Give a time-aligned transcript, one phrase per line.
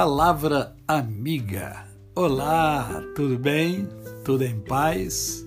[0.00, 1.84] Palavra amiga.
[2.14, 3.88] Olá, tudo bem?
[4.24, 5.44] Tudo em paz?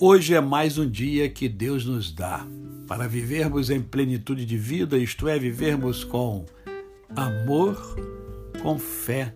[0.00, 2.46] Hoje é mais um dia que Deus nos dá
[2.86, 6.46] para vivermos em plenitude de vida, isto é, vivermos com
[7.14, 7.76] amor,
[8.62, 9.34] com fé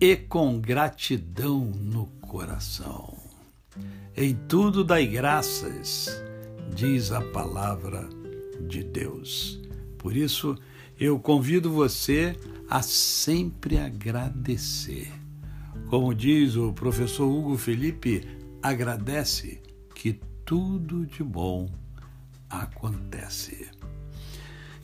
[0.00, 3.14] e com gratidão no coração.
[4.16, 6.08] Em tudo dai graças,
[6.74, 8.08] diz a palavra
[8.66, 9.60] de Deus.
[9.98, 10.56] Por isso,
[11.04, 12.36] eu convido você
[12.70, 15.10] a sempre agradecer.
[15.88, 18.22] Como diz o professor Hugo Felipe,
[18.62, 19.60] agradece
[19.96, 21.68] que tudo de bom
[22.48, 23.68] acontece.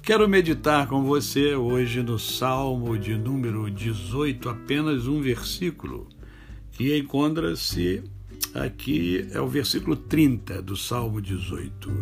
[0.03, 6.09] Quero meditar com você hoje no Salmo de número 18, apenas um versículo,
[6.73, 8.03] que encontra-se
[8.55, 11.93] aqui, é o versículo 30 do Salmo 18.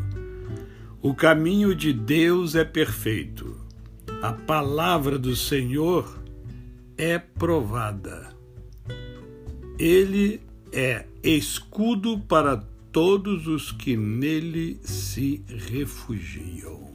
[1.03, 3.56] O caminho de Deus é perfeito
[4.23, 6.19] a palavra do Senhor
[6.97, 8.35] é provada.
[9.79, 10.41] Ele
[10.73, 16.95] é escudo para todos os que nele se refugiam.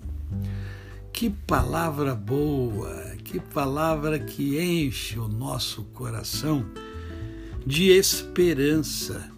[1.13, 6.65] Que palavra boa, que palavra que enche o nosso coração
[7.65, 9.29] de esperança.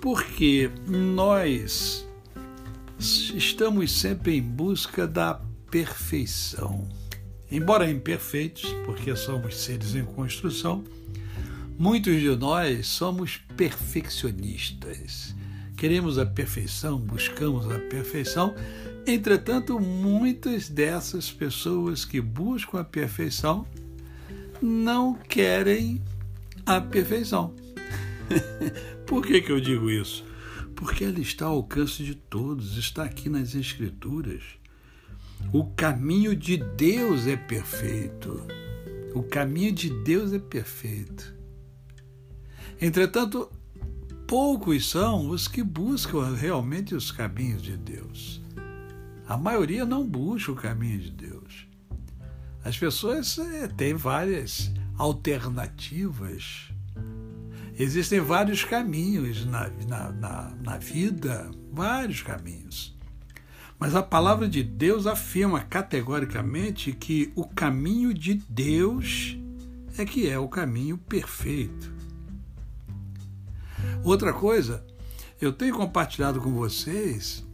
[0.00, 2.06] Porque nós
[2.98, 6.88] estamos sempre em busca da perfeição.
[7.50, 10.84] Embora imperfeitos, porque somos seres em construção,
[11.78, 15.34] muitos de nós somos perfeccionistas.
[15.76, 18.54] Queremos a perfeição, buscamos a perfeição.
[19.06, 23.66] Entretanto, muitas dessas pessoas que buscam a perfeição
[24.60, 26.02] não querem
[26.66, 27.54] a perfeição.
[29.06, 30.24] Por que, que eu digo isso?
[30.74, 34.42] Porque ela está ao alcance de todos, está aqui nas Escrituras.
[35.52, 38.46] O caminho de Deus é perfeito.
[39.14, 41.34] O caminho de Deus é perfeito.
[42.80, 43.50] Entretanto,
[44.26, 48.42] poucos são os que buscam realmente os caminhos de Deus.
[49.26, 51.66] A maioria não busca o caminho de Deus.
[52.64, 56.70] As pessoas é, têm várias alternativas.
[57.78, 62.97] Existem vários caminhos na, na, na, na vida, vários caminhos.
[63.78, 69.38] Mas a palavra de Deus afirma categoricamente que o caminho de Deus
[69.96, 71.92] é que é o caminho perfeito.
[74.02, 74.84] Outra coisa,
[75.40, 77.46] eu tenho compartilhado com vocês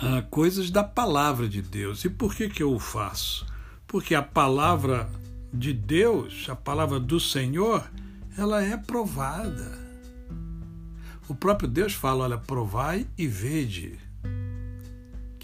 [0.00, 2.04] ah, coisas da palavra de Deus.
[2.04, 3.44] E por que, que eu o faço?
[3.88, 5.10] Porque a palavra
[5.52, 7.90] de Deus, a palavra do Senhor,
[8.38, 9.80] ela é provada.
[11.28, 13.98] O próprio Deus fala: olha, provai e vede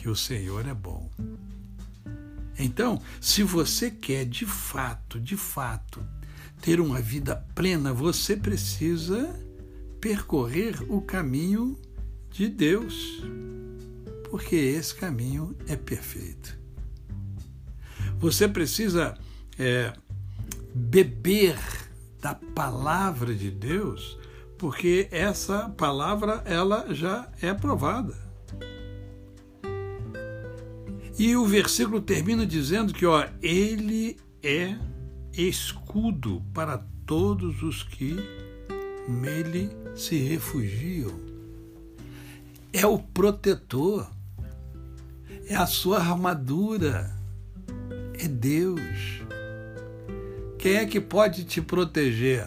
[0.08, 1.10] o Senhor é bom.
[2.58, 6.04] Então, se você quer de fato, de fato,
[6.60, 9.28] ter uma vida plena, você precisa
[10.00, 11.78] percorrer o caminho
[12.30, 13.22] de Deus,
[14.30, 16.58] porque esse caminho é perfeito.
[18.18, 19.16] Você precisa
[19.56, 19.92] é,
[20.74, 21.56] beber
[22.20, 24.18] da palavra de Deus,
[24.58, 28.27] porque essa palavra ela já é provada.
[31.18, 34.76] E o versículo termina dizendo que ó, ele é
[35.32, 38.16] escudo para todos os que
[39.08, 41.12] nele se refugiam.
[42.72, 44.08] É o protetor,
[45.48, 47.12] é a sua armadura,
[48.14, 49.20] é Deus.
[50.56, 52.46] Quem é que pode te proteger?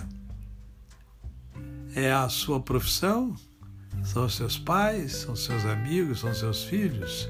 [1.94, 3.36] É a sua profissão?
[4.06, 5.12] São seus pais?
[5.14, 6.22] São seus amigos?
[6.22, 7.28] São seus filhos?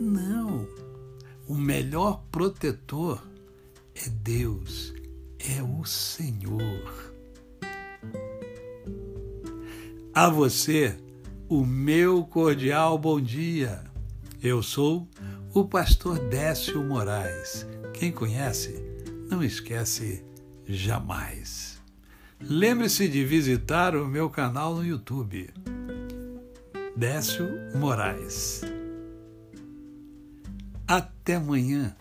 [0.00, 0.66] Não.
[1.46, 3.22] O melhor protetor
[3.94, 4.92] é Deus,
[5.38, 7.12] é o Senhor.
[10.12, 10.96] A você,
[11.48, 13.84] o meu cordial bom dia.
[14.42, 15.08] Eu sou
[15.54, 17.66] o pastor Décio Moraes.
[17.94, 18.82] Quem conhece,
[19.30, 20.24] não esquece
[20.66, 21.80] jamais.
[22.40, 25.48] Lembre-se de visitar o meu canal no YouTube.
[26.94, 28.75] Décio Moraes.
[30.86, 31.96] Até amanhã.